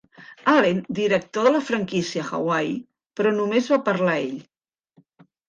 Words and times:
Allen, 0.51 0.77
director 0.99 1.45
de 1.47 1.51
la 1.55 1.61
franquícia 1.67 2.23
a 2.23 2.25
Hawaii, 2.39 2.73
però 3.21 3.35
només 3.37 3.71
va 3.75 3.81
parlar 3.93 4.19
ell. 4.27 4.35